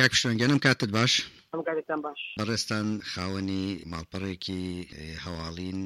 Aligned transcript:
kijkversnelling. 0.00 0.40
nem 0.40 0.48
noemt 0.50 0.62
het 0.80 0.90
ئەمگارێکتان 1.54 2.00
باش 2.06 2.20
ڕێستان 2.48 2.86
خاوەنی 3.12 3.64
ماڵپەڕێکی 3.92 4.62
هەواڵین 5.24 5.78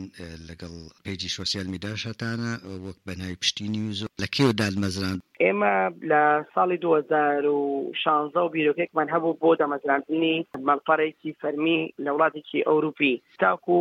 لەگەڵ 0.48 0.75
پێیجی 1.04 1.30
سوسیال 1.38 1.67
میداشتانە 1.75 2.52
وەک 2.86 2.98
بەناوی 3.08 3.36
پشتینی 3.42 3.80
و 3.88 3.92
زۆر 4.00 4.08
لە 4.22 4.26
کێو 4.34 4.50
دامەزران 4.60 5.18
ئێمە 5.42 5.74
لە 6.10 6.22
ساڵی 6.54 6.76
2016 6.78 8.40
و 8.45 8.48
بیرۆکێکمان 8.54 9.08
هەبوو 9.14 9.36
بۆ 9.40 9.50
دامەزراندنی 9.61 10.46
مەڵپەڕێکی 10.66 11.32
فەرمی 11.40 11.80
لە 12.04 12.10
وڵاتێکی 12.14 12.66
ئەوروپی 12.68 13.12
تاکو 13.40 13.78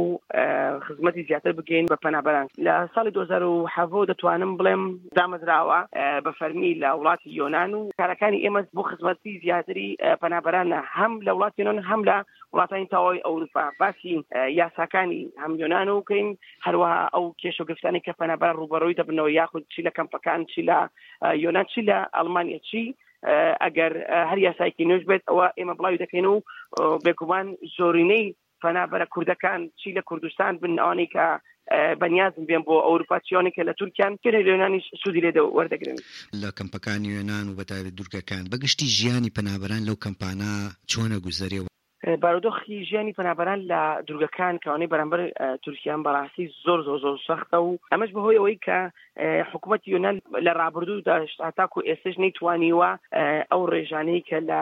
خزمەتی 0.87 1.23
زیاتر 1.29 1.51
بگەین 1.57 1.85
بە 1.91 1.97
پەنابەران 2.03 2.47
لە 2.65 2.75
ساڵی 2.95 3.11
2010 3.11 4.07
دەتوانم 4.09 4.51
بڵێم 4.57 4.83
دامەزراوە 5.19 5.79
بە 6.25 6.31
فەرمی 6.39 6.71
لە 6.83 6.89
وڵاتی 6.99 7.29
یۆناان 7.39 7.71
و 7.75 7.81
کارەکانی 7.99 8.43
ئێمە 8.43 8.61
بۆ 8.75 8.81
خزمەتی 8.89 9.33
زیاتری 9.43 9.89
پەنابەرانە 10.21 10.79
هەم 10.95 11.13
لە 11.27 11.31
وڵاتی 11.35 11.63
بکەون 11.73 11.83
هەم 11.89 12.01
لە 12.09 12.17
وڵاتانی 12.53 12.89
تاوای 12.93 13.23
ئەوروپا 13.25 13.63
باسی 13.79 14.23
یاساکانی 14.61 15.21
هەم 15.43 15.51
یۆناان 15.61 15.87
و 15.89 15.99
بکەین 16.01 16.27
هەروەها 16.65 16.99
ئەو 17.15 17.25
کێشوگرفتانی 17.41 18.03
کە 18.05 18.11
پەنەبار 18.21 18.53
ڕوبەرەوەی 18.61 18.97
دەبنەوە 18.99 19.29
یاخود 19.39 19.65
چی 19.73 19.81
لە 19.87 19.91
کەمپەکان 19.97 20.41
چی 20.51 20.61
لە 20.69 20.77
یۆناان 21.43 21.65
چی 21.73 21.81
لە 21.89 21.97
ئەلمانیا 22.17 22.59
چی 22.69 22.83
ئەگەر 23.63 23.93
هەر 24.29 24.39
یاسایکی 24.47 24.87
نوێژ 24.89 25.03
بێت 25.09 25.23
ئەوە 25.29 25.47
ئێمە 25.59 25.73
بڵاوی 25.77 26.01
دەکەین 26.03 26.25
و 26.33 26.43
بێکومان 27.05 27.47
زۆرینەی 27.77 28.25
فەنابەرە 28.61 29.07
کوردەکان 29.13 29.61
چی 29.79 29.89
لە 29.97 30.01
کوردستان 30.09 30.53
بن 30.61 30.73
ئەوانەی 30.81 31.09
کە 31.15 31.25
بەنیازم 32.01 32.43
بێن 32.49 32.63
بۆ 32.67 32.75
ئەوروپا 32.87 33.17
چیانێکە 33.27 33.61
لە 33.69 33.73
تورکیان 33.79 34.13
کرد 34.23 34.35
لێنانی 34.47 34.79
سوودی 35.01 35.21
لێ 35.25 35.31
وەردەگرن 35.57 35.97
لە 36.41 36.49
کەمپەکانی 36.57 37.11
وێنان 37.13 37.45
و 37.47 37.57
بەتاوی 37.59 37.95
دورگەکان 37.97 38.43
بەگشتی 38.51 38.91
ژیانی 38.97 39.33
پەنابەران 39.37 39.85
لەو 39.87 39.97
کەمپانە 40.03 40.53
چۆنە 40.91 41.17
گوزەرێ 41.25 41.59
بارودۆخی 42.21 42.85
ژیانی 42.85 43.13
پەنابەران 43.15 43.59
لە 43.71 43.81
دورگەکان 44.07 44.55
کەوانەی 44.63 44.91
بەرامبەر 44.91 45.21
تورکیان 45.63 45.99
بەڕاستی 46.05 46.45
زۆر 46.65 46.79
زۆر 46.87 46.97
زۆر 47.03 47.17
سەختە 47.27 47.57
و 47.63 47.77
ئەمەش 47.91 48.11
بەهۆی 48.15 48.37
ئەوەی 48.39 48.59
کە 48.65 48.77
حکوومەت 49.51 49.83
یۆناان 49.93 50.15
لە 50.45 50.51
ڕابردوودا 50.59 51.15
تاکو 51.57 51.79
ئێسش 51.87 52.15
نەیتوانیوە 52.25 52.89
ئەو 53.51 53.61
ڕێژانەی 53.73 54.21
کە 54.29 54.37
لە 54.49 54.59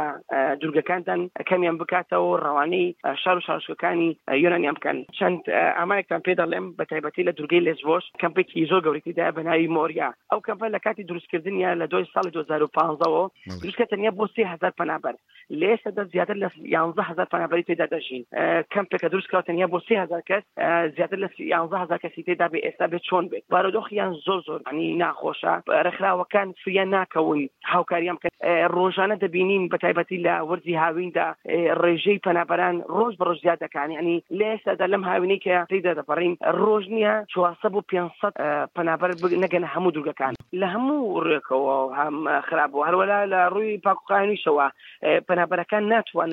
دورگەکانتان 0.62 1.22
کەمیان 1.50 1.78
بکاتەوە 1.82 2.32
ڕەوانەی 2.46 2.88
شار 3.24 3.38
و 3.38 3.46
شارشەکانی 3.48 4.10
یۆنانیان 4.44 4.76
بکەن 4.80 4.98
چەند 5.18 5.42
ئامانێکتان 5.78 6.22
پێ 6.26 6.34
دەڵێم 6.42 6.66
بە 6.78 6.84
تایبەتی 6.90 7.26
لە 7.30 7.34
دورگەی 7.38 7.66
لێزۆش 7.68 8.06
کەمپێکی 8.22 8.68
زۆر 8.70 8.82
گەوریتیدا 8.86 9.28
بە 9.38 9.42
ناوی 9.50 9.68
مۆریا 9.76 10.10
ئەو 10.32 10.40
کەمپە 10.48 10.68
لە 10.76 10.80
کاتی 10.86 11.04
دروستکردنیە 11.10 11.72
لە 11.82 11.86
دوای 11.92 12.06
ساڵی 12.16 12.32
2015ەوە 12.38 13.24
دروستکە 13.62 13.86
تەنیا 13.92 14.12
بۆ 14.18 14.26
سێ 14.36 14.42
هزار 14.54 14.74
پەنابەر 14.80 15.16
لێسەدا 15.60 16.04
زیاتر 16.14 16.36
لە 16.44 16.50
11 16.66 17.04
هزار 17.10 17.28
بنابراین 17.36 17.66
تێدا 17.68 17.88
دەژین 17.94 18.24
کەمپێکە 18.74 19.08
دروستکەوتن 19.14 19.56
یا 19.60 19.68
بۆ 19.74 19.80
سێ 19.88 19.96
هزار 20.04 20.22
کەس 20.30 20.44
زیاتر 20.96 21.18
لە 21.24 21.28
یانزە 21.54 21.78
هزار 21.84 22.00
کەسی 22.04 22.24
تێدا 22.28 22.48
بێ 22.54 22.60
ئێستا 22.66 22.86
بێت 22.92 23.04
چۆن 23.10 23.26
بێت 23.32 23.46
بارودۆخیان 23.54 24.14
يعني 24.68 24.86
ناخوشه 25.04 25.54
رخلا 25.88 26.12
وكان 26.22 26.48
ڕێکخراوەکان 26.54 26.56
سویە 26.64 26.86
هاو 27.14 27.28
هاوکاریان 27.74 28.18
ڕۆژانە 28.76 29.16
دەبینین 29.24 29.68
بە 29.72 29.78
تایبەتی 29.82 30.18
لە 30.26 30.34
وەرزی 30.50 30.76
هاویندا 30.84 31.26
ڕێژەی 31.82 32.22
پەنابەران 32.26 32.76
ڕۆژ 32.98 33.14
بە 33.20 33.24
ڕۆژ 33.30 33.40
زیاد 33.46 33.60
دەکانی 33.66 33.98
ئەنی 34.00 34.18
لە 34.40 34.48
ئێستادا 34.54 34.86
لەم 34.94 35.04
هاوینەی 35.10 35.40
کە 35.46 35.56
تێدا 35.72 35.94
دەپەڕین 36.00 36.34
ڕۆژ 36.62 36.84
نییە 36.96 37.14
500 37.36 38.70
پەنابەر 38.76 39.10
نەگەن 39.44 39.64
هەموو 39.74 39.94
دوورگەکان 39.96 40.34
لە 40.60 40.68
هەموو 40.74 41.22
ڕێکەوە 41.28 41.78
هەم 42.00 42.16
خراپ 42.48 42.72
و 42.76 42.86
هەروەلا 42.88 43.20
لە 43.34 43.40
ڕووی 43.54 43.82
پاکوقاانیشەوە 43.86 44.66
پەنابەرەکان 45.30 45.84
ناتوان 45.94 46.30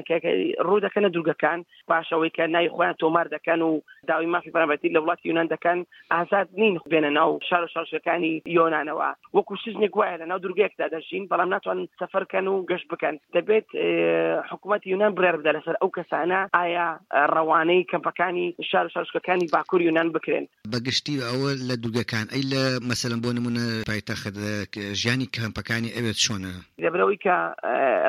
ڕوو 0.67 0.83
دەکەنە 0.87 1.09
دوورگەکان 1.15 1.59
پاشەوەی 1.89 2.33
کە 2.37 2.45
نای 2.55 2.67
خۆیان 2.75 2.95
تۆمار 3.03 3.27
دەکەن 3.37 3.61
و 3.69 3.73
داوی 4.09 4.31
مافی 4.33 4.53
پەنابەتی 4.57 4.93
لە 4.95 5.01
وڵاتی 5.03 5.29
یونان 5.29 5.47
دەکەن 5.55 5.79
ئازاد 6.13 6.49
نین 6.61 6.75
بێنە 6.93 7.11
ناو 7.19 7.31
شار 7.49 7.63
شارشەکانی 7.75 8.33
یۆنانەوە 8.57 9.09
وەکو 9.37 9.55
شژنێک 9.63 9.93
وایە 9.99 10.17
لە 10.21 10.27
ناو 10.31 10.39
دوورگەیەکدا 10.43 10.87
دەژین 10.95 11.25
بەڵام 11.31 11.49
ناتوان 11.55 11.79
سەفەرکەن 12.01 12.47
و 12.53 12.55
گەشت 12.71 12.87
بکەن 12.93 13.15
دەبێت 13.37 13.67
حکوومەت 14.51 14.83
یونان 14.87 15.13
برێر 15.19 15.37
بدە 15.41 15.53
لەسەر 15.57 15.77
ئەو 15.83 15.91
کەسانە 15.99 16.41
ئایا 16.57 16.89
ڕەوانەی 17.35 17.87
کەمپەکانی 17.93 18.47
شار 18.71 18.87
و 18.87 18.91
شارشکەکانی 18.95 19.51
باکوور 19.53 19.83
یونان 19.89 20.09
بکرێن 20.15 20.45
بەگشتی 20.73 21.15
ئەوە 21.27 21.51
لە 21.69 21.75
دوورگەکان 21.83 22.27
ئەی 22.35 22.45
لە 22.53 22.63
مەسەلم 22.91 23.21
بۆ 23.25 23.31
نمونە 23.39 23.65
پایتەخت 23.91 24.35
ژیانی 25.01 25.29
کەمپەکانی 25.37 25.95
ئەوێت 25.97 26.19
چۆنە 26.25 26.53
لەبرەوەی 26.85 27.19
کە 27.25 27.37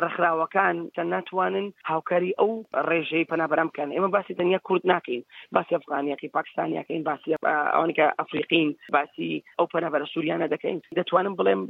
ڕخراوەکان 0.03 0.75
چەند 0.95 1.09
ناتوانن 1.13 1.67
هاوکاری 1.91 2.33
ئەو 2.39 2.51
ڕێژەی 2.89 3.25
پەنابرام 3.31 3.67
بکەن 3.71 3.89
ئێمە 3.95 4.09
باسی 4.15 4.33
دەنیا 4.39 4.59
کورد 4.67 4.81
ناکەین 4.93 5.21
باسی 5.55 5.73
ئەفغانیەکەی 5.75 6.29
پاکستانیەکەین 6.37 7.03
باسی 7.09 7.35
ئەوانکە 7.75 8.05
ئەفریقین 8.19 8.69
باسی 8.95 9.43
ئەو 9.59 9.67
پەنابەر 9.73 10.01
سووریانە 10.13 10.47
دەکەین 10.53 10.77
دەتوانم 10.97 11.33
بڵێم 11.39 11.61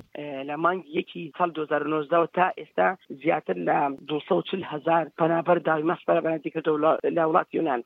لە 0.50 0.56
مانگ 0.66 0.82
یەکی 1.00 1.32
سال 1.38 1.52
2009 1.52 2.09
2012 2.14 2.28
تا 2.36 2.50
ئێستا 2.58 2.88
زیاتر 3.24 3.54
لە 3.70 3.78
240 4.02 4.64
هزار 4.74 5.06
پەنابەر 5.20 5.58
داوی 5.68 5.88
مەس 5.94 5.98
بەرەبەرەتی 6.08 6.54
کردەوە 6.54 6.80
لە 7.18 7.22
وڵات 7.30 7.50
یونان 7.58 7.82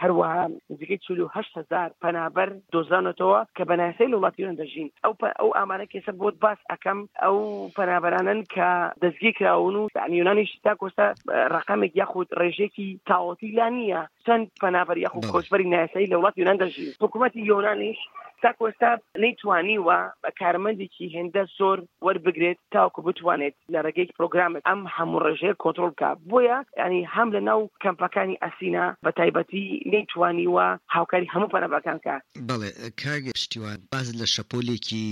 هەروەها 0.00 0.44
نزیکەی 0.70 0.98
48 0.98 1.58
هزار 1.58 1.90
پەنابەر 2.02 2.48
دۆزانەتەوە 2.74 3.40
کە 3.58 3.64
بەناسەی 3.68 4.08
لە 4.12 4.16
وڵات 4.18 4.34
یونان 4.40 4.56
دەژین 4.60 4.88
ئەو 5.04 5.14
ئەو 5.38 5.48
ئامانە 5.56 5.86
کێسە 5.92 6.12
بۆت 6.20 6.36
باس 6.44 6.58
ئەەکەم 6.70 6.98
ئەو 7.22 7.36
پەنابەرانن 7.76 8.40
کە 8.54 8.68
دەستگی 9.02 9.32
کراون 9.38 9.76
و 9.80 9.84
یونانیش 10.18 10.50
تا 10.64 10.72
کۆستا 10.80 11.06
ڕقامێک 11.54 11.92
یاخود 12.00 12.28
ڕێژێکی 12.40 12.88
تاوەتی 13.10 13.50
لا 13.58 13.66
نییە 13.76 14.02
چەند 14.26 14.44
پەنابەر 14.62 14.96
یاخود 15.04 15.24
خۆشبەری 15.32 15.66
ناسایی 15.74 16.10
لە 16.10 16.14
وڵات 16.18 16.34
یونان 16.38 16.58
دەژین 16.62 16.88
حکوومەتی 17.04 17.46
یۆنانیش 17.52 17.98
تاکۆستا 18.42 18.88
نەیتوانیوە 19.24 19.96
کارمەندێکی 20.40 21.12
هێندە 21.16 21.42
زۆر 21.58 21.78
وەربگرێت 22.04 22.58
تاکو 22.74 23.00
بتوانێت 23.06 23.54
لە 23.72 23.78
ڕێگەی 23.86 24.12
پرۆگرامت 24.18 24.60
ئەم 24.70 24.80
هەموو 24.96 25.22
ڕژێر 25.26 25.54
کۆنتترۆل 25.62 25.92
کا 26.00 26.10
بۆیە 26.30 26.58
ینی 26.84 27.02
هەم 27.14 27.28
لە 27.36 27.40
ناو 27.48 27.60
کەمپەکانی 27.84 28.36
ئەسینا 28.44 28.86
بە 29.04 29.10
تایبەتی 29.18 29.64
نەیتوانیوە 29.94 30.66
هاوکاری 30.94 31.26
هەموو 31.34 31.52
پەنەبەکان 31.54 31.98
کا 32.04 32.16
بڵێ 32.48 32.70
کاگ 33.02 33.22
پشتیوان 33.34 33.78
باز 33.92 34.08
لە 34.20 34.26
شەپۆلێکی 34.36 35.06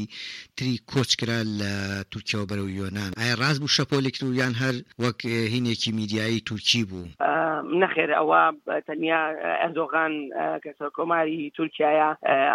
تری 0.56 0.76
کۆچکرا 0.92 1.40
لە 1.60 1.72
تورکیەوە 2.12 2.46
بەرەو 2.50 2.68
یۆناان 2.80 3.10
ئایا 3.20 3.34
ڕاز 3.42 3.56
بوو 3.60 3.74
شەپۆلێک 3.78 4.16
و 4.22 4.32
یان 4.42 4.54
هەر 4.62 4.74
وەک 5.02 5.18
هینێکی 5.54 5.90
میدیایی 6.00 6.40
تورکی 6.48 6.84
بوو 6.90 7.04
نەخێر 7.82 8.10
ئەوە 8.18 8.42
تەنیا 8.86 9.22
ئەزۆغان 9.62 10.12
کەسەر 10.64 10.88
کۆماری 10.96 11.50
تورکایە 11.56 12.08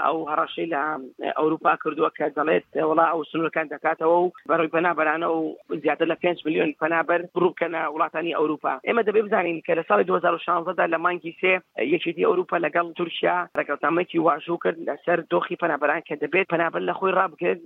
ئەو 0.05 0.17
هەڕەش 0.31 0.58
باشەی 0.65 0.69
لە 0.69 1.33
ئەوروپا 1.37 1.73
کردووە 1.83 2.09
کە 2.17 2.27
دەڵێت 2.37 2.79
وڵا 2.89 3.05
ئەو 3.11 3.23
سنوورەکان 3.31 3.67
دەکاتەوە 3.73 4.15
و 4.19 4.31
بەڕووی 4.49 4.73
پەنابەرانە 4.75 5.27
و 5.31 5.55
زیاتر 5.83 6.07
لە 6.13 6.17
5 6.19 6.45
میلیۆن 6.45 6.71
پەنابەر 6.81 7.21
بڕووکەنە 7.35 7.81
وڵاتانی 7.93 8.35
ئەوروپا 8.37 8.75
ئێمە 8.87 9.03
دەبێ 9.07 9.21
بزانین 9.25 9.61
کە 9.67 9.73
لە 9.79 9.83
ساڵی 9.87 10.03
2016دا 10.07 10.85
لە 10.93 10.97
مانگی 11.05 11.33
سێ 11.41 11.53
یەکێتی 11.93 12.25
ئەوروپا 12.27 12.57
لەگەڵ 12.65 12.87
تورکیا 12.97 13.37
ڕێکەوتامەکی 13.57 14.19
واژوو 14.25 14.57
کرد 14.63 14.77
لەسەر 14.89 15.19
دۆخی 15.33 15.59
پەنابەران 15.61 16.01
کە 16.07 16.15
دەبێت 16.23 16.45
پەنابەر 16.53 16.81
لە 16.89 16.93
خۆی 16.97 17.15
ڕابگرێت 17.19 17.59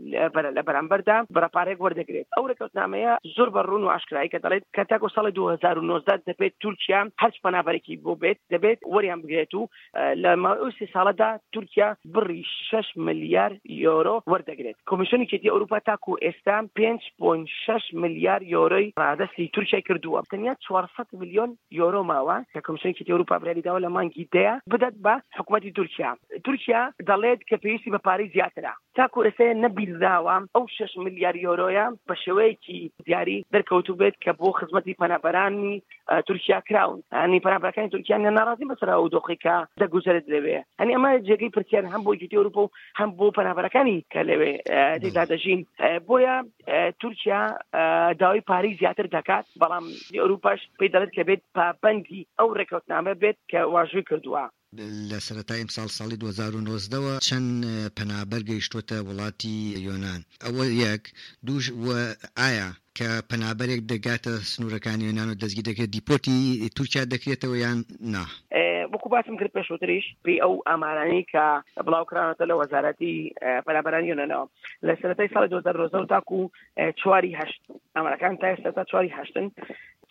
لە 0.57 0.61
بەرامبەردا 0.67 1.17
بەرەپارێک 1.35 1.77
وەردەگرێت 1.83 2.27
ئەو 2.35 2.43
ڕێکەوتنامەیە 2.49 3.13
زۆر 3.35 3.49
بەڕون 3.55 3.83
و 3.83 3.93
عشکایی 3.97 4.29
کە 4.33 4.39
دەڵێت 4.43 4.63
کە 4.75 4.83
تاکو 4.89 5.07
ساڵی 5.15 5.31
2019 5.31 6.27
دەبێت 6.29 6.53
تورکیا 6.63 7.01
هەرچ 7.21 7.35
پەنابەرێکی 7.45 7.95
بۆ 8.03 8.13
بێت 8.21 8.37
دەبێت 8.53 8.79
وەریان 8.93 9.19
بگرێت 9.23 9.51
و 9.59 9.63
لە 10.23 10.31
ماوەی 10.43 10.89
ساڵەدا 10.95 11.29
تورکیا 11.53 11.87
بڕی 12.15 12.41
6 12.69 12.82
6 12.91 12.97
میلیارد 13.05 13.61
یۆرۆ 13.81 14.15
وەردەگرێت 14.31 14.77
کمیشنی 14.89 15.25
کتی 15.31 15.49
ئەوروپا 15.53 15.79
تاکو 15.87 16.13
ئێستا 16.25 16.57
5.6 16.79 17.93
میلیارد 18.01 18.43
یۆرۆی 18.55 18.93
ڕادستی 19.01 19.45
تورکیا 19.53 19.79
کردووە 19.87 20.19
تەنیا 20.31 20.53
400 20.59 21.07
میلیۆن 21.21 21.49
یۆرۆ 21.79 22.01
ماوە 22.11 22.37
کە 22.53 22.59
کمیشنی 22.67 22.93
کتی 22.97 23.11
ئەوروپا 23.13 23.37
بریاریداوە 23.41 23.79
لە 23.85 23.89
مانگی 23.95 24.29
دەیە 24.35 24.53
بدات 24.73 24.93
بە 25.05 25.13
حکوومەتتی 25.37 25.71
تورکیا 25.77 26.11
تورکیا 26.45 26.81
دەڵێت 27.09 27.39
کە 27.49 27.55
پێویستی 27.63 27.91
بە 27.93 27.99
پارەی 28.07 28.31
زیاترە 28.35 28.73
تاکو 28.95 29.19
ئێستا 29.27 29.45
نەبیرداوە 29.63 30.37
ئەو 30.55 30.65
6 30.77 30.97
میلیارد 31.05 31.37
یۆرۆیە 31.47 31.85
بە 32.09 32.15
شێوەیەکی 32.23 32.79
دیاری 33.05 33.45
دەرکەوتو 33.53 33.93
بێت 33.99 34.15
کە 34.23 34.31
بۆ 34.39 34.47
خزمەتی 34.59 34.93
پەنابەرانی 35.01 35.75
تورکیا 36.27 36.57
کراون 36.69 36.99
ئەنی 37.19 37.39
پراپەکانی 37.45 37.89
تورکیان 37.91 38.23
ناڕازی 38.37 38.69
بەسرا 38.71 38.95
و 39.01 39.11
دۆخیکە 39.15 39.55
دەگوزارت 39.81 40.25
لەوێ 40.33 40.57
ئەنی 40.79 40.95
ئەمە 40.95 41.09
جێگەی 41.27 41.53
پرسیان 41.55 41.85
هەم 41.93 42.01
بۆ 42.05 42.11
جوتی 42.19 42.37
ئەوروپا 42.39 42.61
و 42.63 42.73
هەم 42.99 43.09
بۆ 43.19 43.27
پەنابەرەکانی 43.37 43.97
کە 44.11 44.21
لەوێ 44.29 44.53
تێدا 45.03 45.23
دەژین 45.31 45.61
بۆیە 46.07 46.35
تورکیا 46.99 47.41
داوای 48.19 48.45
پارەی 48.49 48.77
زیاتر 48.79 49.05
دەکات 49.17 49.45
بەڵام 49.61 49.85
ئەوروپاش 50.21 50.59
پێی 50.79 50.91
دەڵێت 50.93 51.11
کە 51.17 51.23
بێت 51.29 51.41
پابندی 51.55 52.27
ئەو 52.39 52.49
ڕێکوتنامە 52.59 53.13
بێت 53.21 53.37
کە 53.51 53.59
واژوی 53.73 54.07
کردووە 54.09 54.43
لە 55.09 55.17
سەرەتای 55.27 55.59
ئەمساڵ 55.61 55.87
ساڵی 55.97 56.17
2009ەوە 56.23 57.13
چەند 57.27 57.49
پەنابەر 57.97 58.41
گەیشتوتە 58.49 58.97
وڵاتی 59.07 59.55
یۆناان 59.87 60.21
ئەوە 60.45 60.65
یەک 60.83 61.03
دوش 61.47 61.65
ئایا 62.39 62.69
کە 62.97 63.09
پەنابەرێک 63.29 63.81
دەگاتە 63.91 64.33
سنوورەکانی 64.51 65.07
ێنان 65.11 65.29
و 65.29 65.39
دەستگی 65.41 65.65
دەکرێت 65.69 65.91
دیپۆتی 65.97 66.39
تورکیا 66.77 67.03
دەکرێتەوە 67.13 67.57
یان 67.65 67.79
نا 68.13 68.25
وەکو 68.93 69.09
باسم 69.15 69.35
کرد 69.39 69.51
پێشوتریش 69.57 70.05
پێی 70.23 70.41
ئەو 70.43 70.53
ئامارانی 70.67 71.21
کە 71.33 71.43
بڵاوکرانەتە 71.85 72.45
لە 72.49 72.55
وەزارەتی 72.61 73.13
پەرابەران 73.65 74.05
یۆنەوە 74.11 74.45
لە 74.87 74.93
سەرەتای 75.01 75.33
ساڵی 75.33 75.49
2009 75.49 76.07
تاکو 76.13 76.41
چواری 77.03 77.37
هەشت 77.39 77.61
ئەمرەکان 77.95 78.33
تا 78.41 78.47
ئێستا 78.53 78.83
چواری 78.91 79.13
هەشتن 79.17 79.47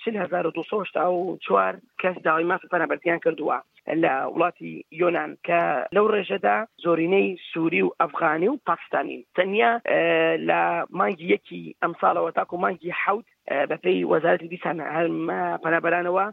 1200 0.06 0.96
و 0.96 1.38
چوار 1.46 1.72
کەس 2.02 2.16
داوای 2.24 2.44
ماف 2.50 2.62
پەنابەرتیان 2.72 3.20
کردووە 3.26 3.58
لە 4.02 4.12
وڵاتی 4.34 4.70
یۆناان 5.00 5.30
کە 5.46 5.60
لەو 5.96 6.06
ڕێژەدا 6.14 6.56
زۆرینەی 6.84 7.28
سووری 7.50 7.82
و 7.84 7.94
ئەفغانی 8.00 8.48
و 8.50 8.60
پاکستانی 8.68 9.18
تەنیا 9.36 9.70
آه، 9.94 10.34
لە 10.48 10.60
مانگی 10.98 11.26
یەکی 11.34 11.62
ئەم 11.82 11.92
ساڵەوە 12.00 12.30
تاکو 12.38 12.56
مانگی 12.64 12.90
حوت 13.02 13.26
بەپی 13.70 13.98
وەزارەتی 14.12 14.48
دیسان 14.52 14.76
پەنابەرانەوە 15.64 16.26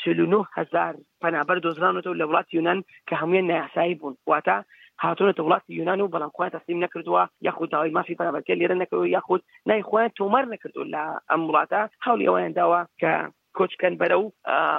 چلو 0.00 0.40
هزار 0.58 0.94
پەنابەر 1.22 1.56
دۆزرانەوە 1.66 2.14
لە 2.20 2.24
وڵات 2.28 2.48
یونان 2.56 2.78
کە 3.08 3.14
هەمویان 3.20 3.46
نایاسایی 3.50 3.98
بوون 4.00 4.14
واتە 4.30 4.56
هاتونەتە 5.04 5.42
وڵاتی 5.46 5.72
یونان 5.78 6.00
و 6.00 6.10
بەڵامخوایان 6.14 6.54
تەسلیم 6.56 6.84
نکردووە 6.84 7.22
یاخود 7.46 7.70
داوای 7.70 7.90
مافی 7.96 8.18
پەنابەتێ 8.20 8.52
لێرە 8.60 8.76
نەکردو 8.82 9.12
یاخود 9.16 9.42
نایخوایان 9.70 10.16
تۆمار 10.18 10.44
نەکردو 10.54 10.88
لە 10.94 11.02
ئەم 11.30 11.42
وڵاتە 11.48 11.80
هەولی 12.06 12.28
ئەویان 12.28 12.52
داوە 12.58 12.80
کە 13.00 13.12
کۆچکەن 13.56 13.94
بەرە 14.00 14.16
و 14.20 14.26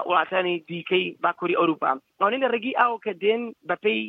وڵاتانی 0.09 0.55
دیکەی 0.69 1.05
باکووری 1.23 1.59
ئەوروپا 1.59 1.89
ئەوەی 2.19 2.41
لە 2.43 2.47
ڕێگی 2.53 2.77
ئاو 2.79 2.93
کە 3.03 3.11
دێن 3.23 3.43
بەپی 3.69 3.99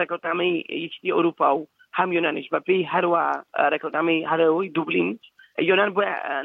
ڕێکوتامەی 0.00 0.64
یشتی 0.86 1.14
ئەوروپا 1.16 1.48
و 1.54 1.68
هەم 1.98 2.08
یۆنانش 2.16 2.46
بەپی 2.54 2.88
هەروە 2.94 3.22
ڕێکوتامەی 3.72 4.26
هەرەوەی 4.30 4.72
دوبلین 4.76 5.10
یۆنان 5.68 5.90
بۆ 5.96 6.02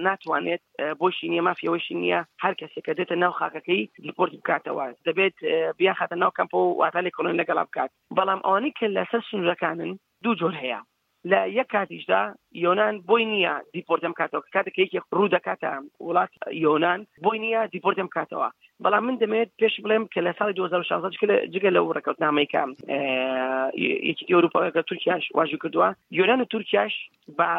ناتوانێت 0.07 0.63
بۆشی 1.01 1.31
نیە 1.31 1.41
مافیەوەشی 1.47 1.97
نییە 2.03 2.21
هەر 2.43 2.53
کەسێکە 2.59 2.91
دێتە 2.97 3.15
ناو 3.23 3.31
خاکەکەی 3.39 3.83
دیپۆرت 4.05 4.33
بکاتەوە 4.39 4.85
دەبێت 5.07 5.37
بیاخاتە 5.79 6.15
ناو 6.21 6.35
کەمپۆ 6.37 6.59
واتالی 6.81 7.13
کۆلۆن 7.15 7.39
لەگەڵا 7.41 7.63
بکات 7.69 7.91
بەڵام 8.17 8.39
ئەوانی 8.45 8.71
کە 8.77 8.85
لەسەر 8.97 9.21
سنوورەکانن 9.29 9.91
دوو 10.23 10.37
جۆر 10.39 10.53
هەیە 10.63 10.79
لە 11.31 11.41
یەک 11.57 11.67
کاتیشدا 11.75 12.21
یۆناان 12.63 12.95
بۆی 13.09 13.25
نییە 13.31 13.53
دیپۆرتم 13.75 14.13
کاتەوە 14.19 14.43
کاتێک 14.55 14.77
ڕوو 15.15 15.31
دەکاتە 15.35 15.71
وڵات 16.07 16.31
یۆناان 16.65 16.99
بۆی 17.25 17.37
نییە 17.43 17.61
دیپۆرتم 17.73 18.09
کاتەوە 18.15 18.49
بەڵام 18.85 19.03
من 19.09 19.15
دەمێت 19.19 19.49
پێش 19.61 19.75
بڵێم 19.83 20.05
کە 20.13 20.19
لە 20.27 20.31
ساڵی 20.37 20.53
2016 20.53 21.47
جگە 21.53 21.69
لە 21.75 21.81
ڕکەوت 21.97 22.19
نامەیەکان 22.25 22.69
یەکی 24.09 24.29
ئەوروپەکە 24.35 24.81
تورکیاش 24.87 25.23
واژی 25.37 25.57
کردووە 25.61 25.89
یۆران 26.17 26.41
و 26.41 26.45
تورکیاش 26.51 26.93
بە 27.37 27.49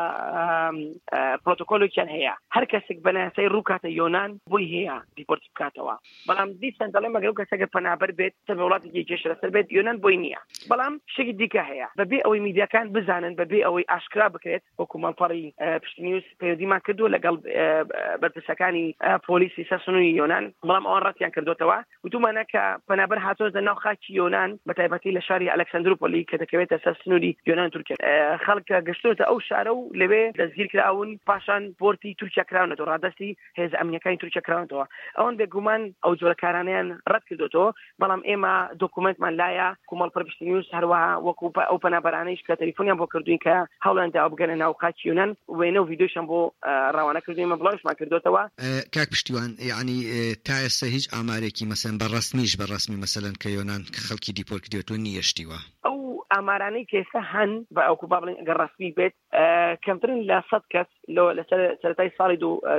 پرۆتۆکۆلێکیان 1.44 2.08
هەیە 2.16 2.34
هەر 2.54 2.64
کەسێک 2.72 2.98
بەناسەی 3.06 3.50
ڕووکاتە 3.54 3.88
یۆناان 4.00 4.30
بۆی 4.50 4.66
هەیە 4.74 4.96
دیپۆرت 5.18 5.42
بکاتەوە 5.50 5.94
بەڵام 6.28 6.48
دیسان 6.62 6.90
دەڵێ 6.94 7.08
مەگەڵ 7.16 7.34
کەسەگە 7.40 7.66
پەنابەر 7.74 8.10
بێت 8.18 8.34
سەر 8.46 8.56
وڵاتێکی 8.64 9.04
کێشرە 9.08 9.36
سەر 9.40 9.50
بێت 9.54 9.68
یۆناان 9.76 9.96
بۆی 10.04 10.16
نییە 10.24 10.40
بەڵام 10.70 10.94
شێکی 11.14 11.34
دیکە 11.40 11.62
هەیە 11.70 11.88
بەبێ 12.00 12.18
ئەوەی 12.24 12.40
میدیەکان 12.46 12.86
بزانن 12.96 13.32
بەبێ 13.40 13.58
ئەوەی 13.66 13.88
ئاشکرا 13.90 14.26
بکرێت 14.34 14.62
وەکومانپەڕی 14.80 15.44
پشتنیوس 15.82 16.26
پەیودیمان 16.40 16.80
کردو 16.86 17.12
لەگەڵ 17.14 17.36
بەرپرسەکانی 18.22 18.84
پۆلیسی 19.28 19.68
سەسنووی 19.72 20.14
یۆناان 20.20 20.46
بەڵام 20.68 20.84
ئەوان 20.88 21.02
دەسەڵاتیان 21.08 21.30
کردوتەوە 21.36 21.76
وتومانە 22.06 22.44
کە 22.52 22.62
پەنابەر 22.88 23.18
هاتۆ 23.26 23.48
لە 23.56 23.62
ناو 23.68 23.74
خاکی 23.82 24.14
یۆناان 24.16 24.58
بە 24.68 24.72
تایبەتی 24.78 25.14
لە 25.18 25.22
شاری 25.28 25.50
ئەلکسندروپۆلی 25.50 26.24
کە 26.30 26.38
دەکەوێتە 26.38 26.82
سەر 26.84 26.96
سنووری 27.04 27.36
یۆناان 27.46 27.70
تورکیا 27.70 27.96
خەڵکە 28.46 28.76
گەشتوتە 28.88 29.24
ئەو 29.28 29.40
شارە 29.48 29.70
و 29.78 29.90
لەوێ 29.92 30.32
دەستگیر 30.40 30.66
کراون 30.72 31.18
پاشان 31.26 31.74
پۆرتی 31.80 32.14
تورکیا 32.18 32.44
کراونەوە 32.50 32.88
ڕادستی 32.90 33.30
هێز 33.58 33.72
ئەمنیەکانی 33.78 34.16
تورکیا 34.22 34.42
کراونەوە 34.48 34.84
ئەوەن 35.18 35.34
بێگومان 35.40 35.82
ئەو 36.04 36.14
جۆرەکارانیان 36.20 36.88
ڕەت 37.10 37.24
کردوتەوە 37.28 37.68
بەڵام 38.02 38.20
ئێمە 38.28 38.54
دۆکومنتمان 38.82 39.34
لایە 39.40 39.68
کومەڵ 39.90 40.08
پرپشت 40.16 40.42
نیوز 40.42 40.66
هەروەها 40.76 41.16
وەکو 41.26 41.46
ئەو 41.68 41.78
پەنابەرانەیش 41.84 42.40
کە 42.46 42.54
تەلیفۆنیان 42.62 42.98
بۆ 43.00 43.06
کردوین 43.12 43.38
کە 43.46 43.54
هەوڵیاندا 43.84 44.28
بگەنە 44.32 44.56
ناو 44.62 44.72
خاکی 44.80 45.08
یۆناان 45.08 45.30
وێنە 45.58 45.80
و 45.84 45.92
یددیوشم 45.92 46.26
بۆ 46.30 46.38
ڕوانە 46.96 47.20
کردوین 47.26 47.48
مە 47.52 47.56
بڵۆشمان 47.60 47.94
کردوتەوە 48.00 48.42
کاک 48.94 49.08
پشتیوان 49.12 49.50
یعنی 49.70 49.96
تا 50.46 50.52
ئێستا 50.64 50.86
هیچ 50.98 51.14
ئامارێکی 51.16 51.68
مەسەن 51.72 51.94
بە 52.00 52.06
ڕستمیش 52.14 52.52
بە 52.60 52.64
ڕستمی 52.72 53.00
مەسەن 53.04 53.34
کە 53.42 53.48
یۆناان 53.56 53.82
کە 53.94 54.00
خەڵکی 54.08 54.32
دیپۆرک 54.38 54.64
دیێتون 54.72 55.00
نیەشتیوە 55.06 55.58
ئەو 55.86 55.98
ئامارانەی 56.34 56.86
کێسە 56.92 57.20
هەن 57.32 57.50
بە 57.74 57.80
ئەوکو 57.88 58.06
با 58.12 58.18
بڵین 58.22 58.38
گە 58.48 58.54
ڕستمی 58.62 58.90
بێت 58.98 59.14
کەمترن 59.84 60.18
لە 60.30 60.38
سەد 60.50 60.64
کەس 60.72 60.88
لەسەرای 61.36 62.10
ساڵی 62.18 62.36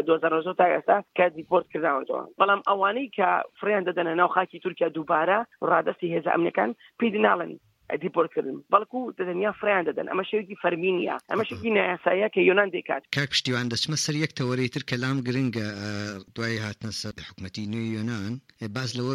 دو 0.07 0.53
تا 0.59 0.65
ئێستا 0.73 0.97
کە 1.17 1.25
دیپۆرت 1.37 1.65
کرداونەوە 1.73 2.21
بەڵام 2.39 2.61
ئەوانەی 2.69 3.11
کە 3.17 3.29
فریان 3.59 3.83
دەدەنە 3.87 4.13
ناو 4.19 4.29
خاکی 4.35 4.59
تورکیا 4.65 4.89
دووبارە 4.95 5.39
ڕادستی 5.69 6.11
هێز 6.13 6.25
ئەمنەکان 6.33 6.71
پێدی 6.99 7.19
ناڵێنی 7.27 7.57
die 7.97 8.09
borgeren. 8.09 8.61
Balku 8.69 9.11
de 9.17 9.25
denia 9.25 9.51
freyan 9.53 9.85
deden. 9.85 10.07
Ama 10.09 10.23
şevki 10.23 10.55
Ferminia, 10.55 11.17
ama 11.29 11.43
şevki 11.43 11.73
nesaya 11.75 12.29
ke 12.29 12.41
Yunan 12.41 12.71
dekat. 12.71 13.03
Kalk 13.15 13.29
piştivan 13.29 13.71
da 13.71 13.75
sımsır 13.75 14.13
yek 14.13 14.35
teoritir 14.35 14.81
kelam 14.81 15.23
gringa 15.23 15.67
duayı 16.35 16.59
hatna 16.59 16.91
sa 16.91 17.09
hükmeti 17.09 17.71
nü 17.71 17.75
Yunan. 17.77 18.41
Baz 18.75 18.99
lo 18.99 19.09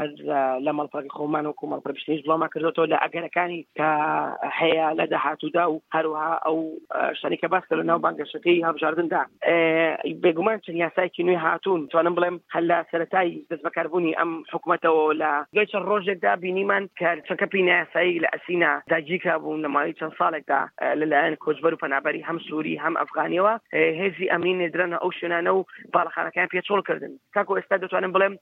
حز 0.00 0.28
آه، 0.28 0.58
لما 0.58 0.82
الفريق 0.82 1.12
خومان 1.12 1.46
وكما 1.46 1.76
الفريق 1.76 1.96
شنيج 1.98 2.24
بلا 2.24 2.36
ما 2.36 2.46
كردوتو 2.46 2.84
لا 2.84 3.04
اگر 3.04 3.26
كاني 3.26 3.66
كحيا 3.74 4.94
لدى 4.98 5.16
حاتو 5.16 5.80
هروها 5.92 6.28
او 6.46 6.78
آه، 6.94 7.12
شاني 7.12 7.36
كباس 7.36 7.62
كلو 7.70 7.82
ناو 7.82 7.98
بانجا 7.98 8.24
شكي 8.24 8.64
هاب 8.64 8.76
جاردن 8.76 9.08
دا 9.08 9.26
آه، 9.44 9.98
بيقومان 10.06 10.62
شن 10.62 10.76
ياساي 10.76 11.08
كنوي 11.08 11.36
هاتون 11.36 11.88
تو 11.88 12.00
انا 12.00 12.38
هلا 12.50 12.84
سرتاي 12.92 13.44
دز 13.50 13.58
بكربوني 13.60 14.22
ام 14.22 14.44
حكمته 14.48 14.90
ولا 14.90 15.46
جيش 15.54 15.76
الروج 15.76 16.10
دا 16.12 16.34
بيني 16.34 16.64
مان 16.64 16.88
كارتشن 16.96 17.34
كابين 17.34 17.68
ياساي 17.68 18.18
لأسينا 18.18 18.82
دا 18.88 18.98
جيكا 18.98 19.36
بون 19.36 19.62
نماري 19.62 19.92
تشن 19.92 20.10
صالك 20.18 20.44
دا 20.48 20.68
للان 20.94 21.34
كوجبرو 21.34 21.76
فنعبري 21.76 22.24
هم 22.28 22.38
سوري 22.40 22.78
هم 22.78 22.96
افغاني 22.98 23.40
و 23.40 23.58
هزي 23.74 24.30
امين 24.34 24.70
درنا 24.70 24.96
اوشنانو 24.96 25.66
بالخانة 25.94 26.28
كان 26.28 26.46
فيها 26.48 26.60
تشول 26.60 26.82
كردن 26.82 27.16
كاكو 27.34 27.56
استادو 27.58 27.86
تو 27.86 27.98
انا 27.98 28.06
بلم 28.08 28.38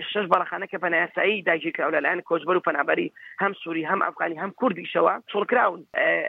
شش 0.00 0.16
بالخانة 0.18 0.66
كبان 0.66 0.89
مەناسایی 0.90 1.42
داگیرکراون 1.48 1.94
لەلایەن 1.98 2.22
کۆچبەر 2.28 2.56
و 2.58 2.64
پەنابەری 2.68 3.08
هەم 3.42 3.52
سووری 3.62 3.86
هەم 3.90 4.00
ئەفغانی 4.06 4.40
هەم 4.42 4.50
کوردیشەوە 4.60 5.14
چڵکراون 5.30 5.80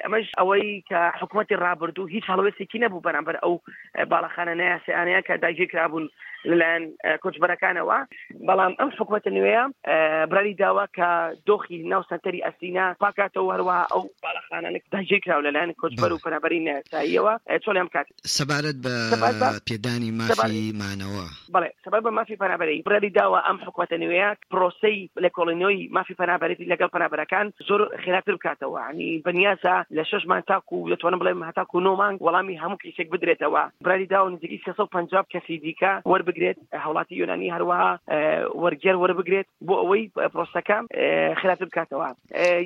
ئەمەش 0.03 0.27
ئەوەی 0.39 0.67
کە 0.89 0.99
حکوومەتی 1.21 1.59
ڕابردوو 1.65 2.11
هیچ 2.15 2.23
هەڵوێستێکی 2.31 2.81
نەبوو 2.85 3.05
بەرامبەر 3.07 3.35
ئەو 3.43 3.53
باڵخانە 4.11 4.53
ناسیانەیە 4.61 5.21
کە 5.27 5.33
داگیرکرابوون 5.45 6.05
لەلایەن 6.49 6.83
کۆچبەرەکانەوە 7.23 7.97
بەڵام 8.47 8.73
ئەم 8.79 8.89
حکوومەتە 8.99 9.29
نوێیە 9.37 9.63
براری 10.31 10.55
داوە 10.61 10.85
کە 10.97 11.09
دۆخی 11.49 11.77
ناو 11.93 12.01
سنتەری 12.09 12.45
ئەسینا 12.47 12.85
پاکاتەوە 13.03 13.51
هەروە 13.55 13.77
ئەو 13.91 14.03
بالاخانانێک 14.25 14.83
دەژێکراو 14.93 15.41
لەلایەن 15.45 15.71
کۆچبەر 15.81 16.11
و 16.13 16.21
پەنابەرین 16.25 16.65
ساییەوە 16.93 17.33
چۆن 17.63 17.75
ئەم 17.81 17.87
کات 17.95 18.07
سەبارەت 18.35 18.77
بە 18.85 18.95
پێدانی 19.67 20.11
مافی 20.19 20.63
مانەوە 20.81 21.25
بڵێ 21.55 21.69
سەبارەت 21.85 22.05
بە 22.07 22.11
مافی 22.19 22.35
پەنابەری 22.43 22.79
براری 22.85 23.11
داوە 23.19 23.39
ئەم 23.47 23.57
حکوومەتە 23.65 23.97
نوێیە 24.03 24.29
پرۆسی 24.51 24.97
لە 25.23 25.29
کۆڵینەوەی 25.37 25.89
مافی 25.95 26.15
پەنابەرێتی 26.21 26.69
لەگەڵ 26.73 26.89
پەنابەرەکان 26.95 27.47
زۆر 27.67 27.81
خێراتر 28.03 28.33
بکاتەوە 28.37 28.79
عنی 28.89 29.11
بنیاسە 29.27 29.75
لە 29.97 30.03
ششمان 30.11 30.41
تاکو 30.51 30.77
دەتوانم 30.91 31.19
بڵێ 31.21 31.33
هەتاکو 31.49 31.77
نۆمان 31.87 32.13
وەڵامی 32.25 32.61
هەموو 32.63 32.79
کیسێک 32.83 33.07
بدرێتەوە 33.13 33.63
براری 33.85 34.07
داوە 34.13 34.29
نزیکی 34.33 34.59
650 34.65 35.23
کەسی 35.33 35.55
دیکە 35.65 35.91
وەرب 36.11 36.30
وەربگرێت 36.31 36.57
هەوڵاتی 36.85 37.13
یۆنانی 37.21 37.51
هەروەها 37.55 37.91
وەرگێر 38.63 38.95
وەربگرێت 39.03 39.47
بۆ 39.67 39.73
ئەوەی 39.81 40.03
پرۆستەکان 40.33 40.83
خراپ 41.41 41.59
بکاتەوە 41.69 42.07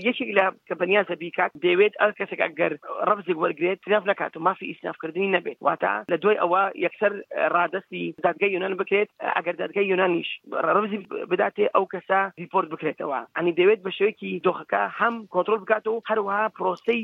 یەکێک 0.07 0.29
لە 0.37 0.45
کەمپنیان 0.69 1.05
سەبیکات 1.11 1.51
دەوێت 1.65 1.93
ئەر 2.01 2.11
کەسێک 2.19 2.39
ئەگەر 2.45 2.71
ڕبزێک 3.09 3.37
وەرگێت 3.43 3.77
تراف 3.85 4.03
نکات 4.11 4.33
و 4.37 4.43
مافی 4.47 4.65
ئیسنافکردنی 4.71 5.33
نەبێت 5.35 5.57
واتە 5.65 5.93
لە 6.11 6.17
دوای 6.21 6.37
ئەوە 6.43 6.61
یەکسەر 6.85 7.11
ڕادستی 7.55 8.03
دادگای 8.23 8.51
یۆنان 8.55 8.73
بکرێت 8.81 9.09
ئەگەر 9.37 9.55
دادگای 9.61 9.87
یۆنانیش 9.91 10.29
ڕبزی 10.75 10.97
بداتێ 11.31 11.65
ئەو 11.75 11.85
کەسا 11.93 12.21
ریپۆرت 12.43 12.67
بکرێتەوە 12.73 13.19
ئەنی 13.37 13.53
دەوێت 13.59 13.79
بە 13.85 13.91
شوێکی 13.97 14.31
دۆخەکە 14.47 14.81
هەم 14.99 15.15
کۆنتترۆل 15.33 15.59
بکات 15.63 15.83
و 15.87 15.95
هەروەها 16.09 16.43
پرۆسی 16.57 16.99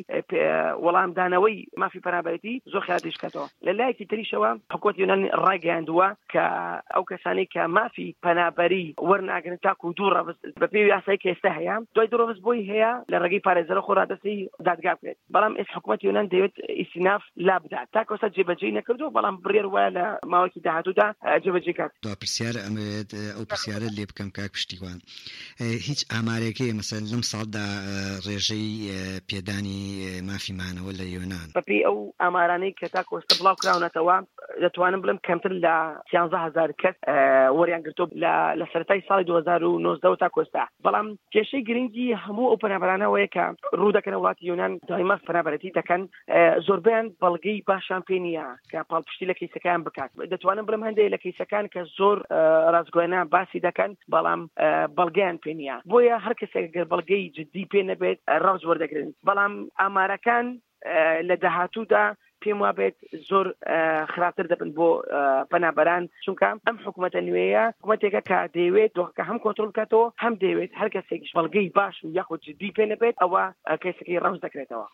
وەڵامدانەوەی 0.83 1.57
مافی 1.81 2.01
پەرابەتی 2.05 2.55
زۆر 2.71 2.83
خاتیشکاتەوە 2.87 3.47
لە 3.65 3.71
لایەکی 3.79 4.09
تریشەوە 4.11 4.49
حکوت 4.73 4.95
یۆنانی 5.01 5.29
ڕاگەاندووە 5.45 6.07
کە 6.31 6.45
ئەو 6.93 7.03
کەسانی 7.11 7.45
کە 7.53 7.57
مافی 7.75 8.07
پەنابەری 8.25 8.81
وەرناگرن 9.09 9.59
تاکو 9.65 9.87
و 9.89 9.93
دوو 9.93 10.09
ڕەبست 10.15 10.47
بە 10.61 10.67
پێوی 10.71 10.87
یاسای 10.93 11.17
کە 11.23 11.27
ئێستا 11.31 11.51
هەیە 11.57 11.75
دوای 11.95 12.07
درۆبست 12.11 12.41
بۆی 12.45 12.67
هەیە 12.71 12.91
لە 13.11 13.17
ڕێگەی 13.23 13.41
پارێزەرە 13.47 13.81
خۆ 13.85 13.91
رادەستی 13.99 14.49
دادگا 14.65 14.93
بکرێت 14.95 15.17
بەڵام 15.33 15.53
ئێس 15.57 15.67
حکوومەت 15.75 16.01
یۆنان 16.07 16.27
دەوێت 16.33 16.55
ئیسیناف 16.79 17.23
لا 17.47 17.55
بدات 17.63 17.87
تاکۆستا 17.95 18.27
جێبەجێی 18.35 18.75
نەکردو 18.81 19.11
بەڵام 19.15 19.35
بڕێر 19.45 19.65
وایە 19.73 19.89
لە 19.97 20.05
ماوەکی 20.31 20.59
داهاتوودا 20.65 21.07
جێبەجێ 21.43 21.73
کات 21.79 21.91
پرسیار 22.21 22.55
ئەمەوێت 22.65 23.09
ئەو 23.35 23.45
پرسیارە 23.51 23.87
لێ 23.97 24.05
بکەم 24.09 24.29
کاک 24.37 24.51
پشتیوان 24.53 24.97
هیچ 25.87 25.99
ئامارێکی 26.13 26.67
مەسەر 26.79 27.01
لەم 27.13 27.23
ساڵدا 27.31 27.65
ڕێژەی 28.27 28.69
پێدانی 29.29 29.81
مافیمانەوە 30.29 30.91
لە 30.99 31.05
یۆناان 31.15 31.47
بەپی 31.57 31.79
ئەو 31.87 31.97
ئامارانەی 32.23 32.73
کە 32.79 32.87
تا 32.93 33.01
کۆستە 33.09 33.33
بڵاو 33.39 33.55
کراونەتەوە 33.61 34.17
دەتوانم 34.63 35.01
بڵم 35.03 35.19
کەمتر 35.27 35.51
لە 35.65 35.73
سیانزە 36.11 36.40
هزار 36.45 36.71
کەس 36.83 36.97
وەریان 37.59 37.83
گرتۆ 37.85 38.07
لە 38.57 38.65
سەرای 38.73 39.03
ساڵی 39.09 39.25
2009 39.27 40.15
تا 40.23 40.29
کۆستا 40.35 40.63
بەڵام 40.85 41.07
کێشەی 41.33 41.65
گرنگی 41.69 42.17
هەموو 42.25 42.49
ئەو 42.51 42.61
پەنابەرانەوەیە 42.63 43.29
کە 43.35 43.45
ڕوودەکەن 43.81 44.15
وڵاتی 44.17 44.47
یۆناان 44.49 44.73
دایما 44.89 45.15
پەنابەتی 45.27 45.75
دەکەن 45.79 46.01
زۆربیان 46.67 47.05
بەڵگەی 47.23 47.57
باشان 47.69 48.01
پێ 48.09 48.17
نیە 48.25 48.45
کە 48.71 48.79
پاڵپشتی 48.91 49.29
لە 49.31 49.35
کەیسەکان 49.39 49.79
بکات 49.87 50.11
دەتوانم 50.31 50.65
برم 50.67 50.83
هەندێک 50.87 51.07
لە 51.13 51.17
کەیسەکان 51.23 51.65
کە 51.73 51.81
زۆر 51.97 52.17
ڕازگوێنە 52.73 53.21
باسی 53.33 53.63
دەکەن 53.67 53.91
بەڵام 54.13 54.41
بەڵگەیان 54.97 55.37
پێ 55.43 55.51
نیە 55.59 55.75
بۆیە 55.91 56.15
هەر 56.25 56.35
کەسێک 56.41 56.65
گەر 56.75 56.85
بەڵگەی 56.91 57.31
جدی 57.37 57.65
پێ 57.71 57.81
نەبێت 57.91 58.19
ڕاوز 58.43 58.61
وەردەگرن 58.67 59.09
بەڵام 59.27 59.53
ئامارەکان 59.79 60.45
لە 61.29 61.35
داهاتوودا 61.43 62.05
پێم 62.43 62.57
وا 62.61 62.71
بێت 62.79 62.97
زۆر 63.29 63.45
خراپتر 64.13 64.45
دەبن 64.51 64.69
بۆ 64.77 64.87
پەنابەران 65.51 66.03
چونکە 66.25 66.45
ئەم 66.67 66.77
حکوومەتە 66.85 67.19
نوێیە 67.27 67.63
حکوومەتێکە 67.79 68.21
کە 68.29 68.37
دەیەوێت 68.55 68.91
دۆخەکە 68.97 69.23
هەم 69.29 69.37
کۆنتترل 69.45 69.69
بکاتەوە 69.71 70.07
هەم 70.23 70.33
دەیەوێت 70.43 70.71
هەر 70.79 70.89
کەسێکیش 70.95 71.31
بەڵگەی 71.37 71.73
باش 71.77 71.95
و 72.01 72.13
یاخود 72.17 72.41
جدی 72.47 72.73
پێ 72.77 72.85
نەبێت 72.91 73.15
ئەوە 73.21 73.43
کەسەکەی 73.83 74.21
ڕەوز 74.23 74.39
دەکرێتەوە 74.45 74.87